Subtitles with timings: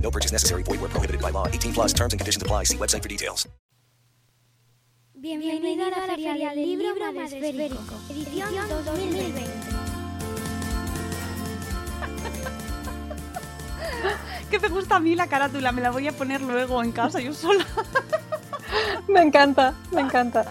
[0.00, 0.62] No purchase necessary.
[0.62, 1.48] Void where prohibited by law.
[1.48, 2.64] 18 plus terms and conditions apply.
[2.64, 3.48] See website for details.
[5.18, 9.44] Bienvenido a la Feria del Libro Madresférico, edición 2020.
[14.50, 17.18] Que me gusta a mí la carátula, me la voy a poner luego en casa
[17.20, 17.66] yo sola.
[19.08, 20.44] Me encanta, me encanta.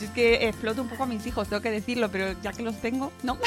[0.00, 2.62] Yo es que exploto un poco a mis hijos, tengo que decirlo, pero ya que
[2.62, 3.38] los tengo, no.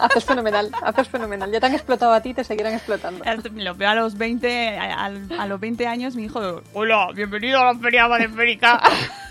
[0.00, 1.50] Haces fenomenal, haces fenomenal.
[1.50, 3.24] Ya te han explotado a ti, te seguirán explotando.
[3.54, 7.72] Lo veo a los 20, a, a los 20 años, mi hijo, hola, bienvenido a
[7.72, 8.80] la Feria Madresférica.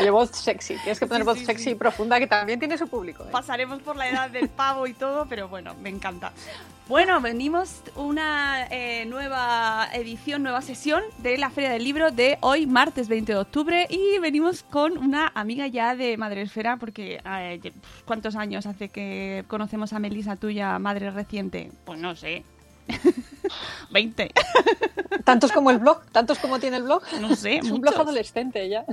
[0.00, 0.74] Oye, voz sexy.
[0.76, 1.70] Tienes que poner Sí, voz sí, sexy sí.
[1.70, 3.24] y profunda, que también tiene su público.
[3.24, 3.28] ¿eh?
[3.32, 6.32] Pasaremos por la edad del pavo y todo, pero bueno, me encanta.
[6.88, 12.66] Bueno, venimos una eh, nueva edición, nueva sesión de la Feria del Libro de hoy,
[12.66, 17.72] martes 20 de octubre, y venimos con una amiga ya de Madresfera, porque eh,
[18.06, 21.70] ¿cuántos años hace que conocemos a Melisa, tuya madre reciente?
[21.84, 22.42] Pues no sé.
[23.90, 24.30] 20,
[25.24, 27.02] Tantos como el blog, tantos como tiene el blog.
[27.20, 28.00] no sé, Es un blog muchos.
[28.00, 28.84] adolescente ya.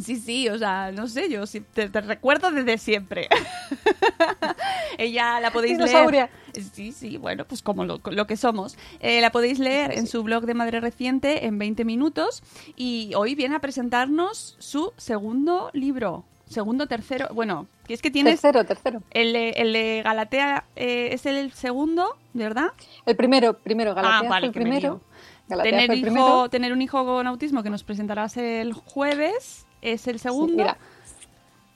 [0.00, 3.28] Sí, sí, o sea, no sé, yo te, te recuerdo desde siempre.
[4.98, 6.30] Ella la podéis Dinosauria.
[6.54, 6.64] leer.
[6.72, 8.76] Sí, sí, bueno, pues como lo, lo que somos.
[9.00, 12.42] Eh, la podéis leer en su blog de Madre Reciente en 20 minutos
[12.76, 16.24] y hoy viene a presentarnos su segundo libro.
[16.48, 18.40] Segundo, tercero, bueno, que es que tienes...
[18.40, 19.02] Tercero, tercero.
[19.12, 22.72] El, de- el de Galatea eh, es el segundo, ¿de verdad?
[23.06, 25.00] El primero, primero, Galatea ah, vale, el primero.
[25.46, 26.48] Galatea Tener, hijo, primero.
[26.48, 30.54] tener un hijo con autismo que nos presentarás el jueves es el Sí, segundo.
[30.56, 30.76] mira,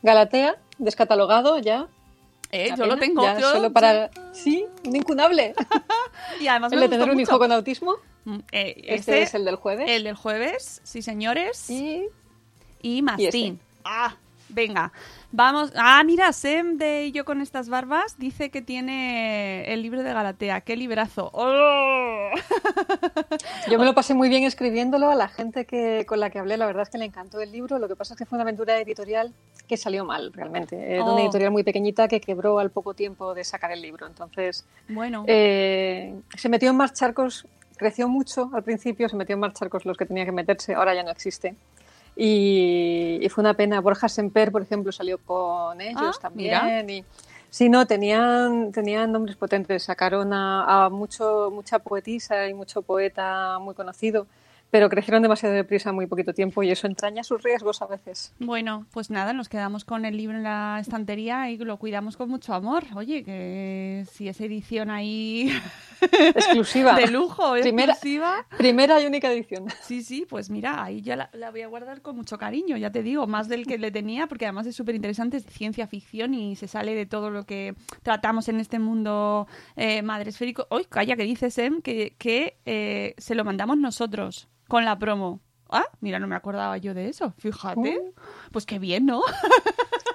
[0.02, 1.88] Galatea, descatalogado ya.
[2.50, 3.22] Eh, yo lo tengo.
[3.22, 4.10] ya yo- solo para...
[4.32, 5.54] Sí, un incunable.
[6.40, 7.96] Y además el me de tener un hijo con autismo.
[8.24, 9.90] Mm, eh, Este ese- es el del jueves.
[9.90, 11.68] el del jueves, sí señores.
[11.70, 12.04] Y
[12.80, 13.54] Y Mastín.
[13.54, 13.58] este.
[13.84, 14.16] Ah,
[14.54, 14.92] venga.
[15.32, 15.72] Vamos.
[15.76, 20.60] Ah, mira, Sem de Yo con estas barbas dice que tiene el libro de Galatea.
[20.62, 21.30] ¡Qué librazo!
[21.34, 22.30] ¡Oh!
[23.70, 25.10] Yo me lo pasé muy bien escribiéndolo.
[25.10, 27.50] A la gente que, con la que hablé, la verdad es que le encantó el
[27.52, 27.78] libro.
[27.78, 29.32] Lo que pasa es que fue una aventura editorial
[29.66, 30.94] que salió mal, realmente.
[30.94, 31.12] Era Oh.
[31.14, 34.06] una editorial muy pequeñita que quebró al poco tiempo de sacar el libro.
[34.06, 35.24] Entonces, Bueno.
[35.26, 39.84] eh, se metió en más charcos, creció mucho al principio, se metió en más charcos
[39.84, 41.54] los que tenía que meterse, ahora ya no existe.
[42.16, 43.80] Y, y fue una pena.
[43.80, 46.88] Borja Semper, por ejemplo, salió con ellos Ah, también.
[46.90, 47.04] Y,
[47.50, 49.82] sí, no, tenían, tenían nombres potentes.
[49.82, 54.26] Sacaron a, a mucho, mucha poetisa y mucho poeta muy conocido,
[54.74, 58.34] pero crecieron demasiado deprisa en muy poquito tiempo y eso entraña sus riesgos a veces.
[58.40, 62.28] Bueno, pues nada, nos quedamos con el libro en la estantería y lo cuidamos con
[62.28, 62.82] mucho amor.
[62.96, 65.48] Oye, que si es edición ahí
[66.10, 66.96] Exclusiva.
[66.96, 68.46] de lujo, Primera- exclusiva.
[68.58, 69.66] Primera y única edición.
[69.82, 72.90] Sí, sí, pues mira, ahí ya la, la voy a guardar con mucho cariño, ya
[72.90, 76.34] te digo, más del que le tenía, porque además es súper interesante, es ciencia ficción
[76.34, 79.46] y se sale de todo lo que tratamos en este mundo
[79.76, 80.66] eh, madresférico.
[80.70, 85.40] Uy, calla, que dices, Em, que, que eh, se lo mandamos nosotros con la promo.
[85.70, 88.00] Ah, mira, no me acordaba yo de eso, fíjate.
[88.52, 89.22] Pues qué bien, ¿no?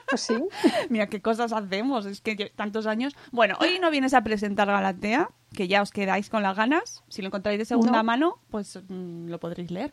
[0.09, 0.33] Pues sí.
[0.89, 3.15] Mira qué cosas hacemos, es que tantos años.
[3.31, 7.03] Bueno, hoy no vienes a presentar Galatea, que ya os quedáis con las ganas.
[7.09, 8.03] Si lo encontráis de segunda No.
[8.03, 9.91] mano, pues mm, lo podréis leer.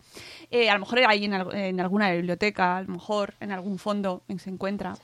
[0.50, 3.78] Eh, a lo mejor ahí en, al- en alguna biblioteca, a lo mejor en algún
[3.78, 4.96] fondo en- se encuentra.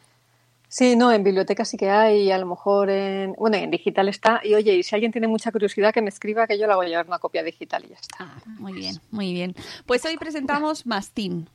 [0.74, 4.40] Sí, no, en biblioteca sí que hay, a lo mejor en, bueno, en digital está.
[4.42, 6.86] Y oye, y si alguien tiene mucha curiosidad, que me escriba que yo la voy
[6.86, 8.16] a llevar una copia digital y ya está.
[8.20, 9.54] Ah, muy bien, muy bien.
[9.84, 11.46] Pues hoy presentamos Mastín,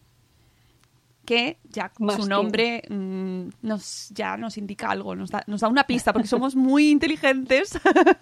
[1.25, 2.29] que ya su Mastín.
[2.29, 6.55] nombre mm, nos ya nos indica algo, nos da, nos da una pista, porque somos
[6.55, 7.71] muy inteligentes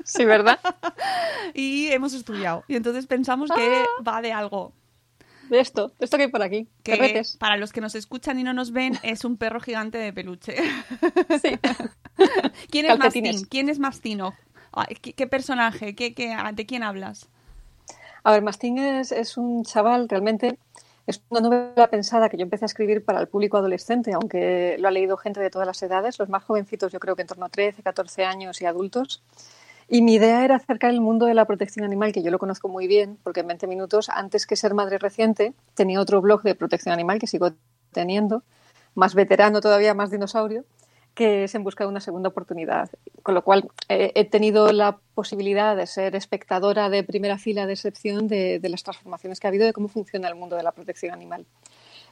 [0.05, 0.59] Sí, ¿verdad?
[1.53, 2.63] y hemos estudiado.
[2.69, 4.01] Y entonces pensamos que Ah.
[4.01, 4.71] va de algo.
[5.49, 6.67] De esto, de esto que hay por aquí.
[6.83, 7.37] que Perretes.
[7.37, 10.55] para los que nos escuchan y no nos ven es un perro gigante de peluche.
[11.41, 11.59] Sí.
[12.71, 12.97] ¿Quién es.
[12.97, 13.45] Mastín?
[13.45, 14.33] ¿Quién es Mastino?
[14.73, 15.95] Ah, ¿Qué, qué personaje?
[15.95, 17.27] ¿Qué, qué, ¿De quién hablas?
[18.23, 20.57] A ver, Mastín es, es un chaval realmente
[21.07, 24.87] es una novela pensada que yo empecé a escribir para el público adolescente, aunque lo
[24.87, 27.45] ha leído gente de todas las edades, los más jovencitos yo creo que en torno
[27.45, 29.21] a 13, 14 años y adultos.
[29.87, 32.67] Y mi idea era acercar el mundo de la protección animal, que yo lo conozco
[32.67, 36.55] muy bien, porque en 20 minutos, antes que ser madre reciente, tenía otro blog de
[36.55, 37.51] protección animal que sigo
[37.91, 38.43] teniendo,
[38.95, 40.65] más veterano todavía, más dinosaurio,
[41.13, 42.89] que es en busca de una segunda oportunidad.
[43.23, 47.73] Con lo cual eh, he tenido la posibilidad de ser espectadora de primera fila de
[47.73, 51.13] excepción de, las transformaciones que ha habido de cómo funciona el mundo de la protección
[51.13, 51.45] animal.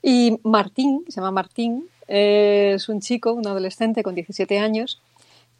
[0.01, 5.01] Y Martín, se llama Martín, es un chico, un adolescente con 17 años,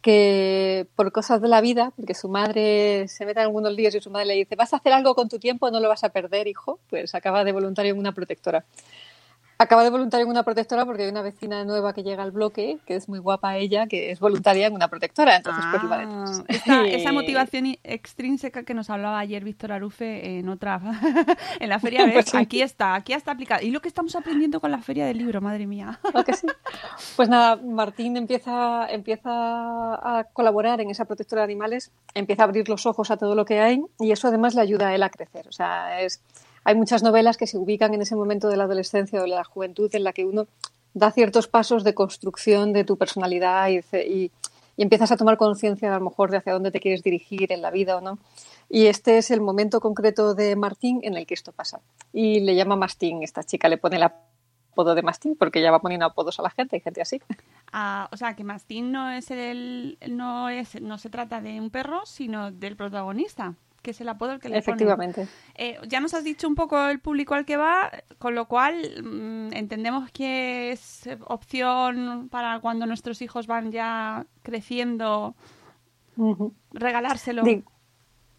[0.04, 4.02] que por cosas de la vida, porque su madre se mete en algunos líos y
[4.02, 6.10] su madre le dice, vas a hacer algo con tu tiempo, no lo vas a
[6.10, 8.66] perder, hijo, pues acaba de voluntario en una protectora.
[9.56, 12.78] Acaba de voluntario en una protectora porque hay una vecina nueva que llega al bloque,
[12.86, 15.36] que es muy guapa ella, que es voluntaria en una protectora.
[15.36, 16.44] Entonces, ah, pues iba detrás.
[16.48, 20.80] Esa, esa, motivación extrínseca que nos hablaba ayer Víctor Arufe en otra,
[21.60, 22.36] en la feria, pues sí.
[22.36, 23.64] aquí está, aquí está aplicado.
[23.64, 26.00] Y lo que estamos aprendiendo con la feria del libro, madre mía.
[26.12, 26.48] ¿O que sí?
[27.14, 32.68] Pues nada, Martín empieza, empieza a colaborar en esa protectora de animales, empieza a abrir
[32.68, 35.10] los ojos a todo lo que hay y eso además le ayuda a él a
[35.10, 35.46] crecer.
[35.48, 36.22] O sea, es
[36.64, 39.44] hay muchas novelas que se ubican en ese momento de la adolescencia o de la
[39.44, 40.46] juventud en la que uno
[40.94, 44.30] da ciertos pasos de construcción de tu personalidad y, y,
[44.76, 47.62] y empiezas a tomar conciencia a lo mejor de hacia dónde te quieres dirigir en
[47.62, 48.18] la vida o no.
[48.68, 51.80] Y este es el momento concreto de Martín en el que esto pasa.
[52.12, 55.80] Y le llama Mastín, esta chica le pone el apodo de Mastín porque ya va
[55.80, 57.20] poniendo apodos a la gente, hay gente así.
[57.72, 61.70] Ah, o sea, que Mastín no es el no es no se trata de un
[61.70, 65.28] perro, sino del protagonista que es el apodo que le Efectivamente.
[65.54, 68.74] Eh, ya nos has dicho un poco el público al que va, con lo cual
[69.04, 75.34] mmm, entendemos que es opción para cuando nuestros hijos van ya creciendo
[76.16, 76.52] uh -huh.
[76.72, 77.42] regalárselo.
[77.42, 77.62] Di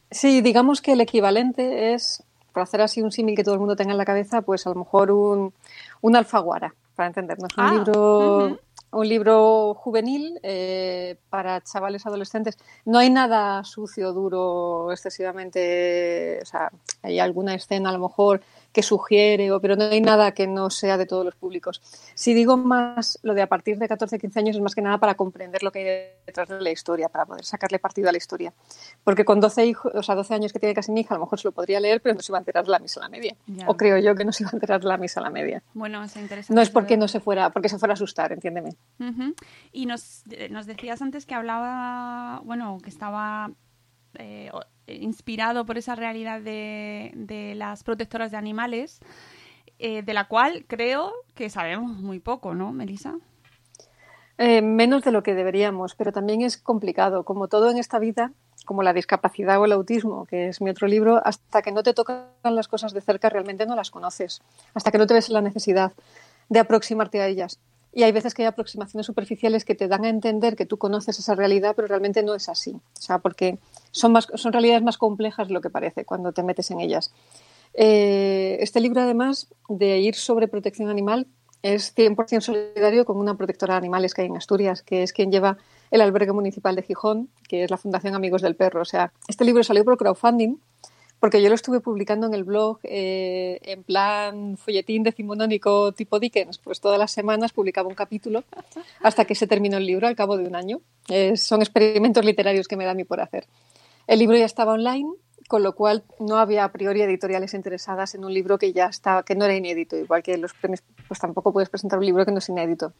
[0.09, 3.75] sí, digamos que el equivalente es, para hacer así un símil que todo el mundo
[3.75, 5.53] tenga en la cabeza, pues a lo mejor un,
[6.01, 7.56] un alfaguara, para entendernos.
[7.57, 8.59] Un Ah, libro.
[8.95, 12.57] Un libro juvenil eh, para chavales adolescentes.
[12.86, 16.39] No hay nada sucio, duro, excesivamente.
[16.42, 16.71] O sea,
[17.01, 18.42] hay alguna escena a lo mejor
[18.75, 21.81] que sugiere, o, pero no hay nada que no sea de todos los públicos.
[22.13, 24.98] Si digo más lo de a partir de 14, 15 años, es más que nada
[24.98, 28.18] para comprender lo que hay detrás de la historia, para poder sacarle partido a la
[28.18, 28.54] historia.
[29.06, 31.24] Porque con 12, hijos, o sea, 12 años que tiene casi mi hija, a lo
[31.24, 33.04] mejor se lo podría leer, pero no se iba a enterar de la misa a
[33.04, 33.33] la media.
[33.48, 33.69] Ya.
[33.69, 35.63] O creo yo que no se iba a enterar de la misa a la media.
[35.74, 36.54] Bueno, es interesante.
[36.54, 38.72] No es porque no se fuera, porque se fuera a asustar, entiéndeme.
[39.72, 43.51] Y nos, eh, nos decías antes que hablaba, bueno, que estaba
[44.19, 49.00] eh, o- inspirado por esa realidad de, de las protectoras de animales,
[49.79, 53.15] eh, de la cual creo que sabemos muy poco, ¿no, Melissa?
[54.38, 57.23] Eh, menos de lo que deberíamos, pero también es complicado.
[57.23, 58.31] Como todo en esta vida,
[58.65, 61.94] como la discapacidad o el autismo, que es mi otro libro, hasta que no te
[61.94, 64.41] tocan las cosas de cerca realmente no las conoces,
[64.73, 65.94] hasta que no te ves la necesidad
[66.50, 67.59] de aproximarte a ellas.
[67.95, 71.18] Y hay veces que hay aproximaciones superficiales que te dan a entender que tú conoces
[71.18, 72.71] esa realidad, pero realmente no es así.
[72.71, 73.57] O sea, porque
[73.92, 77.13] son, más, son realidades más complejas de lo que parece cuando te metes en ellas.
[77.74, 81.27] Eh, este libro, además de ir sobre protección animal,
[81.62, 85.31] es 100% solidario con una protectora de animales que hay en Asturias, que es quien
[85.31, 85.57] lleva
[85.89, 88.81] el albergue municipal de Gijón, que es la Fundación Amigos del Perro.
[88.81, 90.57] O sea, este libro salió por crowdfunding,
[91.25, 96.60] porque yo lo estuve publicando en el blog eh, en plan folletín decimonónico tipo Dickens,
[96.60, 98.44] pues todas las semanas publicaba un capítulo
[99.01, 100.82] hasta que se terminó el libro al cabo de un año.
[101.10, 103.48] Eh, son experimentos literarios que me da a mí por hacer.
[104.05, 105.10] El libro ya estaba online,
[105.48, 109.24] con lo cual no había a priori editoriales interesadas en un libro que ya estaba,
[109.24, 112.34] que no era inédito, igual que los premios, pues tampoco puedes presentar un libro que
[112.34, 112.94] no es inédito.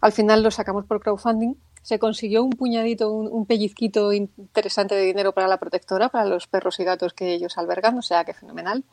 [0.00, 1.54] Al final lo sacamos por crowdfunding,
[1.88, 6.46] se consiguió un puñadito, un, un pellizquito interesante de dinero para la protectora, para los
[6.46, 8.84] perros y gatos que ellos albergan, o sea que fenomenal.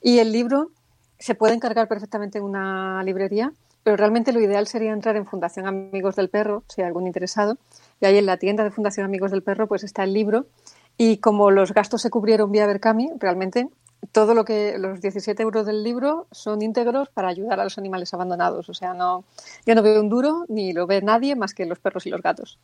[0.00, 0.70] Y el libro
[1.18, 5.66] se puede encargar perfectamente en una librería, pero realmente lo ideal sería entrar en Fundación
[5.66, 7.58] Amigos del Perro, si hay algún interesado,
[8.00, 10.46] y ahí en la tienda de Fundación Amigos del Perro pues está el libro.
[10.96, 13.68] Y como los gastos se cubrieron vía Berkami, realmente
[14.12, 18.12] todo lo que los 17 euros del libro son íntegros para ayudar a los animales
[18.14, 18.68] abandonados.
[18.68, 19.24] O sea, no,
[19.66, 22.22] yo no veo un duro ni lo ve nadie más que los perros y los
[22.22, 22.58] gatos.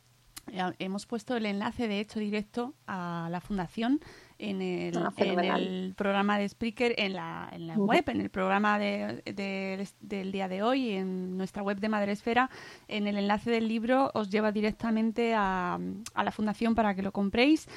[0.79, 3.99] Hemos puesto el enlace, de hecho, directo a la fundación
[4.39, 5.61] en el, Ah, en fenomenal.
[5.61, 10.31] el programa de Spreaker, en la, en la web, en el programa de- de- del
[10.31, 12.49] día de hoy, en nuestra web de Madresfera.
[12.87, 15.77] En el enlace del libro os lleva directamente a,
[16.13, 17.67] a la fundación para que lo compréis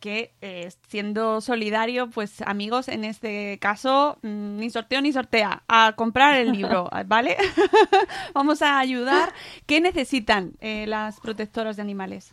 [0.00, 5.92] que eh, siendo solidario, pues amigos, en este caso, mm, ni sorteo ni sortea, a
[5.94, 7.36] comprar el libro, ¿vale?
[8.34, 9.32] Vamos a ayudar.
[9.66, 12.32] ¿Qué necesitan eh, las protectoras de animales?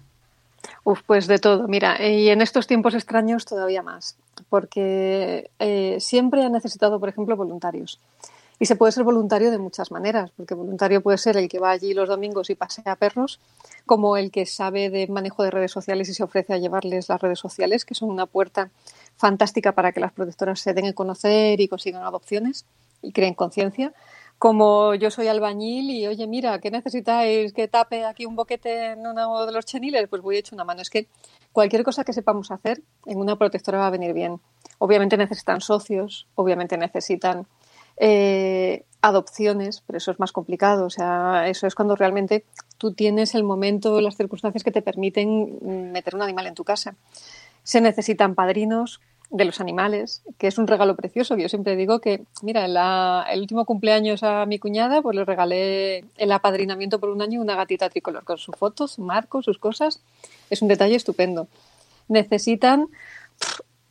[0.84, 4.18] Uf, pues de todo, mira, y en estos tiempos extraños todavía más,
[4.50, 8.00] porque eh, siempre he necesitado, por ejemplo, voluntarios.
[8.60, 11.72] Y se puede ser voluntario de muchas maneras, porque voluntario puede ser el que va
[11.72, 13.40] allí los domingos y pasea perros,
[13.86, 17.22] como el que sabe de manejo de redes sociales y se ofrece a llevarles las
[17.22, 18.72] redes sociales, que son una puerta
[19.16, 22.66] fantástica para que las protectoras se den a conocer y consigan adopciones
[23.02, 23.94] y creen conciencia.
[24.40, 29.06] Como yo soy albañil y, oye, mira, ¿qué necesitáis que tape aquí un boquete en
[29.06, 30.08] uno de los cheniles?
[30.08, 30.82] Pues voy a echar una mano.
[30.82, 31.08] Es que
[31.52, 34.40] cualquier cosa que sepamos hacer en una protectora va a venir bien.
[34.78, 37.48] Obviamente necesitan socios, obviamente necesitan
[37.98, 40.86] eh, adopciones, pero eso es más complicado.
[40.86, 42.46] O sea, eso es cuando realmente
[42.78, 46.96] tú tienes el momento, las circunstancias que te permiten meter un animal en tu casa.
[47.64, 51.36] Se necesitan padrinos de los animales, que es un regalo precioso.
[51.36, 52.66] Yo siempre digo que, mira,
[53.30, 57.56] el último cumpleaños a mi cuñada, pues le regalé el apadrinamiento por un año una
[57.56, 60.02] gatita tricolor con su foto, su marco, sus cosas.
[60.50, 61.48] Es un detalle estupendo.
[62.08, 62.88] Necesitan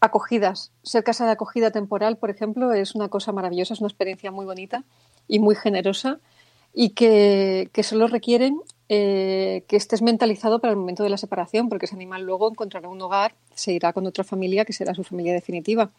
[0.07, 0.73] acogidas.
[0.83, 4.47] Ser casa de acogida temporal, por ejemplo, es una cosa maravillosa, es una experiencia muy
[4.47, 4.85] bonita
[5.29, 6.19] y muy generosa
[6.73, 11.69] y que, que solo requieren eh, que estés mentalizado para el momento de la separación,
[11.69, 15.03] porque ese animal luego encontrará un hogar, se irá con otra familia que será su
[15.03, 15.91] familia definitiva.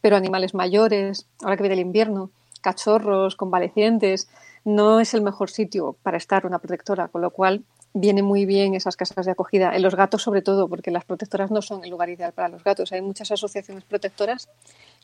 [0.00, 4.28] Pero animales mayores, ahora que viene el invierno, cachorros, convalecientes,
[4.64, 7.62] no es el mejor sitio para estar una protectora, con lo cual
[7.94, 9.74] viene muy bien esas casas de acogida.
[9.76, 12.64] En los gatos, sobre todo, porque las protectoras no son el lugar ideal para los
[12.64, 12.92] gatos.
[12.92, 14.48] Hay muchas asociaciones protectoras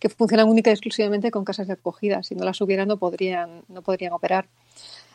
[0.00, 2.22] que funcionan única y exclusivamente con casas de acogida.
[2.22, 4.46] Si no las hubiera, no podrían, no podrían operar.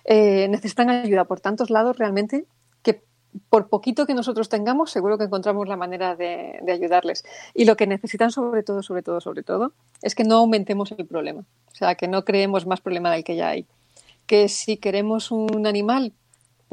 [0.06, 2.46] Eh, necesitan ayuda por tantos lados realmente
[2.84, 3.02] que
[3.50, 7.24] por poquito que nosotros tengamos, seguro que encontramos la manera de, de, ayudarles.
[7.56, 11.08] Y lo que necesitan sobre todo, sobre todo, sobre todo, es que no aumentemos el
[11.08, 11.42] problema.
[11.72, 13.66] O sea, que no creemos más problema del que ya hay.
[14.28, 16.14] Que si queremos un animal,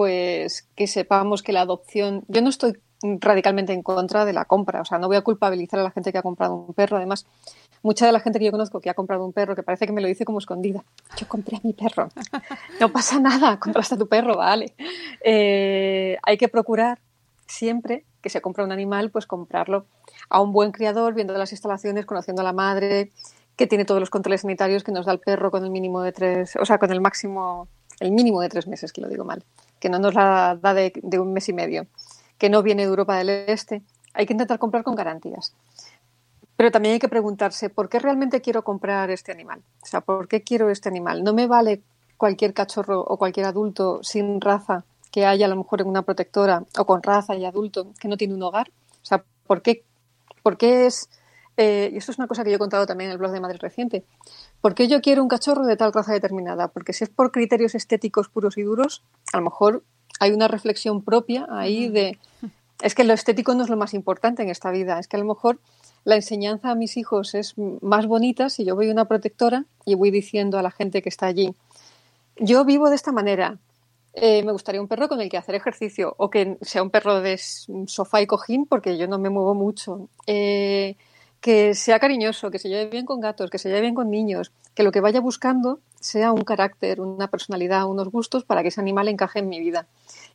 [0.01, 4.81] pues que sepamos que la adopción, yo no estoy radicalmente en contra de la compra,
[4.81, 7.27] o sea, no voy a culpabilizar a la gente que ha comprado un perro, además,
[7.83, 9.93] mucha de la gente que yo conozco que ha comprado un perro, que parece que
[9.93, 10.83] me lo dice como escondida,
[11.19, 12.09] yo compré a mi perro,
[12.81, 14.73] no pasa nada, compraste a tu perro, vale.
[15.23, 16.99] Eh, hay que procurar
[17.47, 19.85] siempre que se compra un animal, pues comprarlo
[20.31, 23.11] a un buen criador, viendo las instalaciones, conociendo a la madre,
[23.55, 26.13] que tiene todos los controles sanitarios que nos da el perro con el mínimo de
[26.13, 29.45] tres, o sea, con el máximo, el mínimo de tres meses, que lo digo mal
[29.81, 31.87] que no nos la da de, un mes y medio,
[32.39, 33.83] que no viene de Europa del Este,
[34.15, 35.55] hay que intentar comprar con garantías.
[36.57, 39.63] Pero también hay que preguntarse, ¿por qué realmente quiero comprar este animal?
[39.83, 41.25] O sea, ¿por qué quiero este animal?
[41.25, 41.81] No me vale
[42.19, 46.65] cualquier cachorro o cualquier adulto sin raza que haya a lo mejor en una protectora
[46.79, 48.71] o con raza y adulto que no tiene un hogar.
[49.03, 49.85] O sea, ¿por qué,
[50.43, 51.09] por qué es
[51.57, 53.41] eh, y esto es una cosa que yo he contado también en el blog de
[53.41, 54.05] Madrid Reciente,
[54.61, 56.69] ¿por qué yo quiero un cachorro de tal raza determinada?
[56.69, 59.03] Porque si es por criterios estéticos puros y duros,
[59.33, 59.83] a lo mejor
[60.19, 62.19] hay una reflexión propia ahí de,
[62.83, 65.21] es que lo estético no es lo más importante en esta vida, es que a
[65.21, 65.59] lo mejor
[66.05, 69.95] la enseñanza a mis hijos es más bonita si yo voy a una protectora y
[69.95, 71.55] voy diciendo a la gente que está allí,
[72.37, 73.59] yo vivo de esta manera,
[74.15, 77.21] eh, me gustaría un perro con el que hacer ejercicio o que sea un perro
[77.21, 77.39] de
[77.87, 80.09] sofá y cojín porque yo no me muevo mucho.
[80.27, 80.97] Eh,
[81.41, 84.53] que sea cariñoso, que se lleve bien con gatos, que se lleve bien con niños,
[84.75, 88.81] que lo que vaya buscando sea un carácter, una personalidad, unos gustos para que ese
[88.81, 89.87] animal encaje en mi vida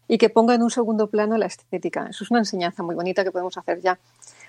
[0.07, 2.07] y que ponga en un segundo plano la estética.
[2.09, 3.97] Eso es una enseñanza muy bonita que podemos hacer ya.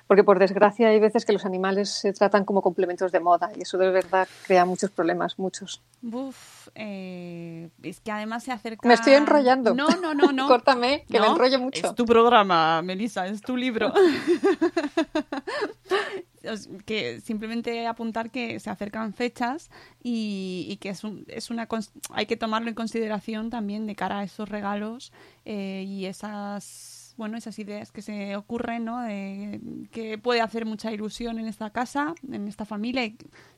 [0.07, 3.63] Porque por desgracia hay veces que los animales se tratan como complementos de moda y
[3.63, 5.83] eso de verdad crea muchos problemas, muchos.
[6.03, 8.87] Uf, eh, es que además se acerca...
[8.87, 9.75] Me estoy enrollando.
[9.75, 10.47] No, no, no, no.
[10.49, 11.89] Córtame, que me enrollo mucho.
[11.89, 13.93] Es tu programa, Melissa, es tu libro.
[16.85, 19.71] que simplemente apuntar que se acercan fechas
[20.03, 21.69] y, y que es, un, es una
[22.13, 25.13] hay que tomarlo en consideración también de cara a esos regalos
[25.45, 29.01] eh, y esas bueno, esas ideas que se ocurren, ¿no?
[29.01, 29.61] De,
[29.91, 33.11] que puede hacer mucha ilusión en esta casa, en esta familia.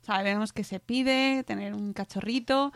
[0.02, 2.72] sabemos que se pide tener un cachorrito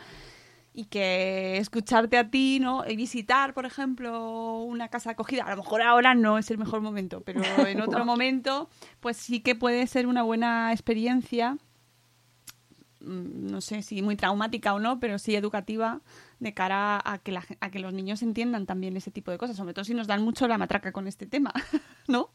[0.74, 2.84] y que escucharte a ti, ¿no?
[2.88, 5.44] Y visitar, por ejemplo, una casa acogida.
[5.44, 9.40] A lo mejor ahora no es el mejor momento, pero en otro momento, pues sí
[9.40, 11.58] que puede ser una buena experiencia
[13.00, 16.00] mm, no sé si muy traumática o no, pero sí educativa
[16.40, 19.56] de cara a que, la, a que los niños entiendan también ese tipo de cosas,
[19.56, 21.52] sobre todo si nos dan mucho la matraca con este tema,
[22.08, 22.30] ¿no?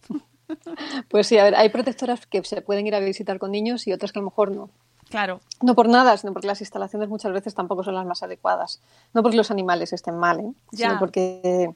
[1.10, 3.94] Pues sí, a ver, hay protectoras que se pueden ir a visitar con niños y
[3.94, 4.70] otras que a lo mejor no.
[5.10, 5.40] Claro.
[5.62, 8.82] No por nada, sino porque las instalaciones muchas veces tampoco son las más adecuadas.
[9.14, 10.52] No porque los animales estén mal, ¿eh?
[10.74, 11.74] sino porque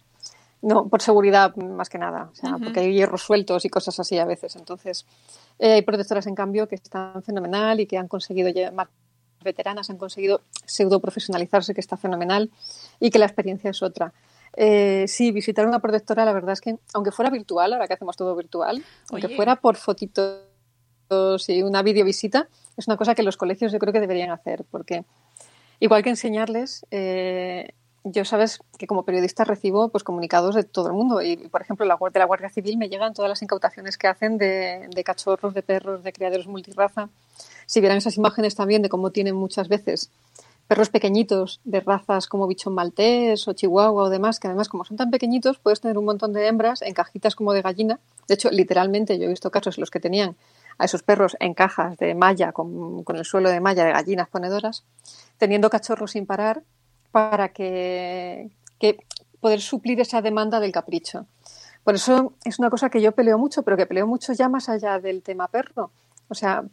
[0.61, 4.17] no, por seguridad más que nada, o sea, porque hay hierros sueltos y cosas así
[4.17, 4.55] a veces.
[4.55, 5.05] Entonces,
[5.59, 8.89] eh, hay protectoras en cambio que están fenomenal y que han conseguido llevar
[9.43, 12.51] veteranas han conseguido pseudo profesionalizarse, que está fenomenal,
[12.99, 14.13] y que la experiencia es otra.
[14.55, 18.17] Eh, sí, visitar una protectora, la verdad es que, aunque fuera virtual, ahora que hacemos
[18.17, 20.41] todo virtual, aunque fuera por fotitos
[21.47, 25.03] y una videovisita, es una cosa que los colegios yo creo que deberían hacer, porque
[25.79, 30.93] igual que enseñarles, eh, yo sabes que como periodista recibo pues comunicados de todo el
[30.93, 34.07] mundo y, por ejemplo, la, de la Guardia Civil me llegan todas las incautaciones que
[34.07, 37.09] hacen de, de cachorros, de perros, de criaderos multirraza.
[37.65, 40.09] Si vieran esas imágenes también de cómo tienen muchas veces
[40.67, 44.95] perros pequeñitos de razas como bichón maltés o chihuahua o demás, que además como son
[44.95, 47.99] tan pequeñitos puedes tener un montón de hembras en cajitas como de gallina.
[48.29, 50.37] De hecho, literalmente yo he visto casos en los que tenían
[50.81, 54.27] a esos perros en cajas de malla, con, con el suelo de malla de gallinas
[54.29, 54.83] ponedoras,
[55.37, 56.63] teniendo cachorros sin parar
[57.11, 58.97] para que, que
[59.39, 61.27] poder suplir esa demanda del capricho.
[61.83, 64.69] Por eso es una cosa que yo peleo mucho, pero que peleo mucho ya más
[64.69, 65.91] allá del tema perro.
[66.29, 66.63] O sea,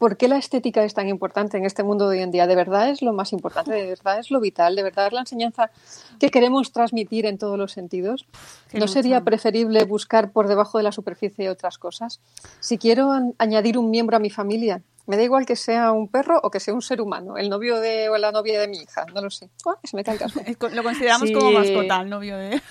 [0.00, 2.46] ¿por qué la estética es tan importante en este mundo de hoy en día?
[2.46, 3.70] ¿De verdad es lo más importante?
[3.72, 4.74] ¿De verdad es lo vital?
[4.74, 5.70] ¿De verdad es la enseñanza
[6.18, 8.24] que queremos transmitir en todos los sentidos?
[8.72, 12.20] ¿No sería preferible buscar por debajo de la superficie otras cosas?
[12.60, 16.40] Si quiero añadir un miembro a mi familia, me da igual que sea un perro
[16.42, 19.04] o que sea un ser humano, el novio de o la novia de mi hija,
[19.12, 19.50] no lo sé.
[19.66, 19.76] ¡Ah!
[19.84, 21.34] se me cae el co- Lo consideramos Sí.
[21.34, 22.62] como mascota, el novio de...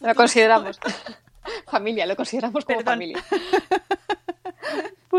[0.00, 0.80] Lo consideramos.
[1.70, 2.92] familia, lo consideramos como Perdón.
[2.94, 3.24] familia.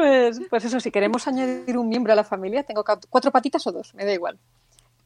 [0.01, 3.71] Pues, pues eso, si queremos añadir un miembro a la familia, tengo cuatro patitas o
[3.71, 4.39] dos, me da igual.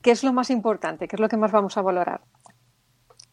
[0.01, 1.09] ¿Qué es lo más importante?
[1.09, 2.21] ¿Qué es lo que más vamos a valorar?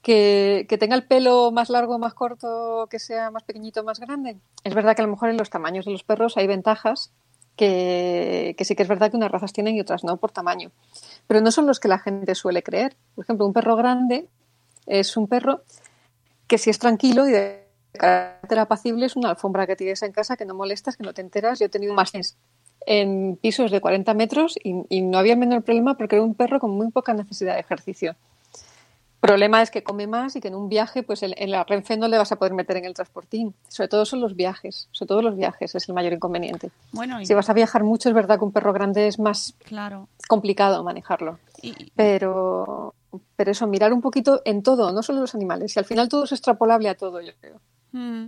[0.02, 4.38] Que, que tenga el pelo más largo, más corto, que sea más pequeñito, más grande.
[4.64, 7.12] Es verdad que a lo mejor en los tamaños de los perros hay ventajas
[7.54, 10.72] que, que sí que es verdad que unas razas tienen y otras no por tamaño.
[11.28, 12.96] Pero no son los que la gente suele creer.
[13.14, 14.26] Por ejemplo, un perro grande
[14.86, 15.62] es un perro
[16.48, 17.61] que si es tranquilo y de
[17.92, 21.20] carácter apacible es una alfombra que tienes en casa que no molestas, que no te
[21.22, 21.58] enteras.
[21.58, 22.12] Yo he tenido más
[22.86, 26.34] en pisos de 40 metros y, y no había el menor problema porque era un
[26.34, 28.16] perro con muy poca necesidad de ejercicio.
[29.20, 31.96] Problema es que come más y que en un viaje, pues en, en la Renfe
[31.96, 33.54] no le vas a poder meter en el transportín.
[33.68, 36.70] Sobre todo son los viajes, sobre todo los viajes es el mayor inconveniente.
[36.90, 39.54] Bueno, y- Si vas a viajar mucho, es verdad que un perro grande es más
[39.62, 40.08] claro.
[40.26, 41.38] complicado manejarlo.
[41.62, 42.94] Y, Pero,
[43.36, 45.76] pero eso, mirar un poquito en todo, no solo los animales.
[45.76, 47.60] Y al final todo es extrapolable a todo, yo creo.
[47.92, 48.26] Mm,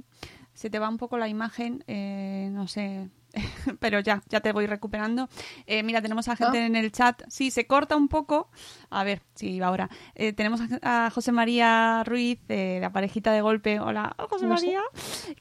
[0.52, 3.08] se te va un poco la imagen, eh, no sé,
[3.80, 5.28] pero ya, ya te voy recuperando.
[5.66, 7.22] Eh, mira, tenemos a gente en el chat.
[7.28, 8.48] Sí, se corta un poco.
[8.90, 9.90] A ver, sí, va ahora.
[10.14, 13.80] Eh, tenemos a, a José María Ruiz, eh, la parejita de golpe.
[13.80, 14.66] Hola, oh, José No sé.
[14.66, 14.80] María.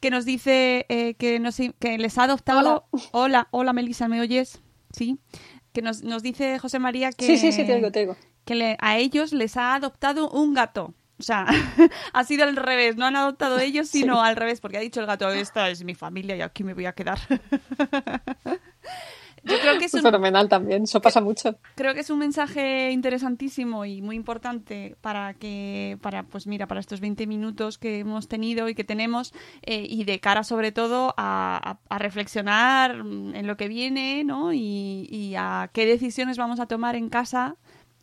[0.01, 2.87] Que nos dice eh, que, nos, que les ha adoptado.
[3.11, 4.61] Hola, hola, Melissa, ¿me oyes?
[4.91, 5.19] Sí.
[5.73, 8.15] Que nos, nos dice José María que, Sí, sí, sí, te oigo, te oigo.
[8.45, 10.93] que le- a ellos les ha adoptado un gato.
[11.23, 11.45] O sea,
[12.13, 15.05] ha sido al revés, no han adoptado ellos, sino al revés, porque ha dicho el
[15.05, 17.17] gato, esta es mi familia y aquí me voy a quedar.
[19.45, 21.57] Yo creo que es un, fenomenal también, eso pasa mucho.
[21.75, 26.79] creo que es un mensaje interesantísimo y muy importante para que, para, pues mira, para
[26.79, 29.33] estos 20 minutos que hemos tenido y que tenemos,
[29.63, 34.53] eh, y de cara sobre todo a, a- a reflexionar en lo que viene, ¿no?
[34.53, 37.55] Y, y a qué decisiones vamos a tomar en casa.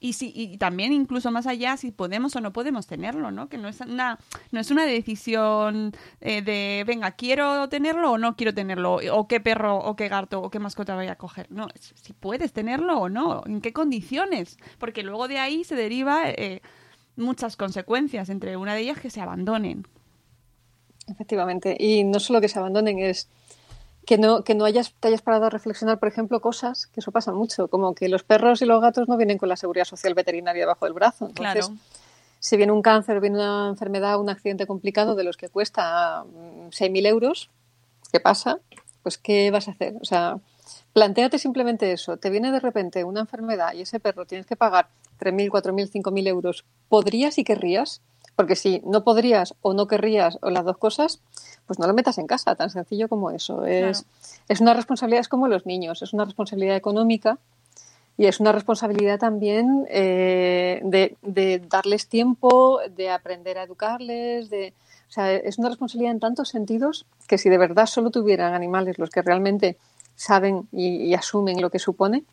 [0.02, 3.50] Y, si, y también incluso más allá si podemos o no podemos tenerlo, ¿no?
[3.50, 4.18] Que no es una,
[4.50, 9.40] no es una decisión eh, de, venga, quiero tenerlo o no quiero tenerlo, o qué
[9.40, 11.48] perro o qué gato o qué mascota voy a coger.
[11.50, 16.30] No, si puedes tenerlo o no, en qué condiciones, porque luego de ahí se deriva
[16.30, 16.62] eh,
[17.16, 19.86] muchas consecuencias, entre una de ellas que se abandonen.
[21.06, 21.76] Efectivamente.
[21.78, 23.28] Y no solo que se abandonen, es
[24.11, 27.12] que no, que no hayas, te hayas parado a reflexionar, por ejemplo, cosas, que eso
[27.12, 30.14] pasa mucho, como que los perros y los gatos no vienen con la seguridad social
[30.14, 31.27] veterinaria debajo del brazo.
[31.29, 31.81] Entonces, Claro.
[32.40, 36.70] si viene un cáncer, viene una enfermedad, un accidente complicado de los que cuesta mm,
[36.70, 37.51] 6.000 euros,
[38.11, 38.59] ¿qué pasa?
[39.05, 39.94] Pues, ¿qué vas a hacer?
[40.01, 40.38] O sea,
[40.92, 42.16] planteate simplemente eso.
[42.16, 44.88] Te viene de repente una enfermedad y ese perro tienes que pagar
[45.20, 46.64] 3.000, 4.000, 5.000 euros.
[46.88, 48.03] ¿Podrías y querrías?
[48.40, 51.20] Porque si no podrías o no querrías o las dos cosas,
[51.66, 53.66] pues no lo metas en casa, tan sencillo como eso.
[53.66, 54.07] Es,
[54.48, 57.37] es una responsabilidad, es como los niños, es una responsabilidad económica
[58.16, 64.72] y es una responsabilidad también eh, de, de darles tiempo, de aprender a educarles, de,
[65.11, 68.98] o sea, es una responsabilidad en tantos sentidos que si de verdad solo tuvieran animales
[68.98, 69.76] los que realmente
[70.16, 72.24] saben y, y asumen lo que supone,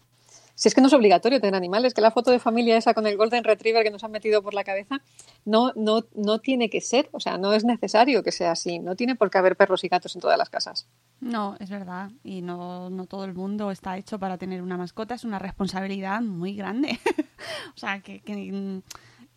[0.57, 3.05] si es que no es obligatorio tener animales, que la foto de familia esa con
[3.05, 5.01] el Golden Retriever que nos han metido por la cabeza,
[5.45, 8.95] no, no, no tiene que ser, o sea, no es necesario que sea así, no
[8.95, 10.87] tiene por qué haber perros y gatos en todas las casas.
[11.19, 12.09] No, es verdad.
[12.23, 15.13] Y no, no todo el mundo está hecho para tener una mascota.
[15.13, 16.99] Es una responsabilidad muy grande.
[17.75, 18.81] o sea, que, que,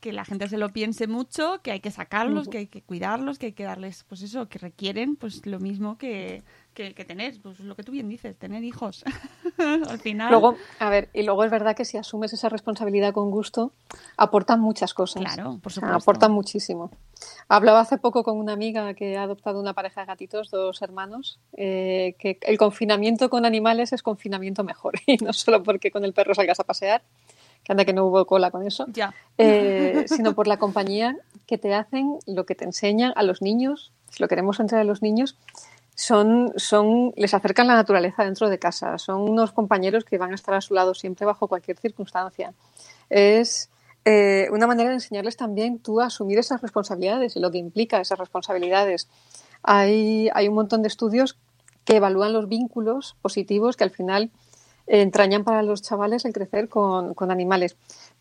[0.00, 3.38] que la gente se lo piense mucho, que hay que sacarlos, que hay que cuidarlos,
[3.38, 6.42] que hay que darles, pues eso, que requieren, pues lo mismo que,
[6.74, 9.04] que, que tener, pues lo que tú bien dices, tener hijos.
[9.58, 10.30] Al final.
[10.30, 13.72] Luego, a ver, y luego es verdad que si asumes esa responsabilidad con gusto,
[14.16, 15.22] aportan muchas cosas.
[15.22, 15.96] Claro, por supuesto.
[15.96, 16.90] aportan muchísimo.
[17.48, 21.38] Hablaba hace poco con una amiga que ha adoptado una pareja de gatitos, dos hermanos,
[21.56, 24.94] eh, que el confinamiento con animales es confinamiento mejor.
[25.06, 27.02] Y no solo porque con el perro salgas a pasear,
[27.64, 29.12] que anda que no hubo cola con eso, Ya.
[29.36, 33.92] eh, sino por la compañía que te hacen, lo que te enseñan a los niños,
[34.08, 35.36] si lo queremos entrar a los niños,
[36.00, 40.54] son, les acercan la naturaleza dentro de casa, son unos compañeros que van a estar
[40.54, 42.54] a su lado siempre bajo cualquier circunstancia.
[43.10, 43.68] Es
[44.06, 48.00] eh, una manera de enseñarles también tú a asumir esas responsabilidades y lo que implica
[48.00, 49.08] esas responsabilidades.
[49.62, 51.36] Hay, hay un montón de estudios
[51.84, 54.30] que evalúan los vínculos positivos que al final
[54.86, 57.76] eh, entrañan para los chavales el crecer con, con animales.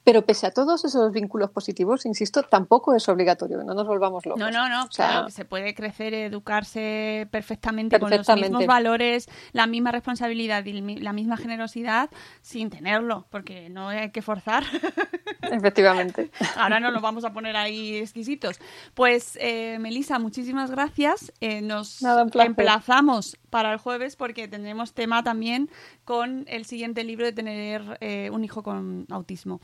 [0.10, 4.40] Pero pese a todos esos vínculos positivos, insisto, tampoco es obligatorio, no nos volvamos locos.
[4.40, 8.66] No, no, no, O sea, claro, que se puede crecer, educarse perfectamente, con los mismos
[8.66, 12.10] valores, la misma responsabilidad y la misma generosidad
[12.42, 14.64] sin tenerlo, porque no hay que forzar.
[15.44, 16.32] Efectivamente.
[16.56, 18.60] Ahora no nos vamos a poner ahí exquisitos.
[18.96, 21.32] Pues, eh, Melissa, muchísimas gracias.
[21.40, 25.70] Eh, nos Nada, emplazamos para el jueves porque tendremos tema también
[26.06, 29.60] con el siguiente libro de tener eh, un hijo con autismo.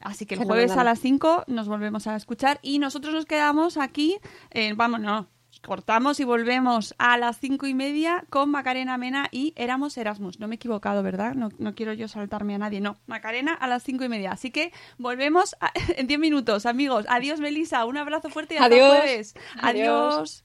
[0.00, 3.76] Así que el jueves a las 5 nos volvemos a escuchar y nosotros nos quedamos
[3.76, 4.16] aquí,
[4.50, 5.28] eh, vamos, no,
[5.62, 10.40] cortamos y volvemos a las cinco y media con Macarena Mena y Éramos Erasmus.
[10.40, 11.34] No me he equivocado, ¿verdad?
[11.34, 12.96] No, no quiero yo saltarme a nadie, no.
[13.06, 14.32] Macarena a las cinco y media.
[14.32, 17.04] Así que volvemos a- en 10 minutos, amigos.
[17.10, 17.84] Adiós, Melissa.
[17.84, 18.96] Un abrazo fuerte y hasta Adiós.
[18.96, 19.34] jueves.
[19.60, 20.14] Adiós.
[20.14, 20.44] Adiós.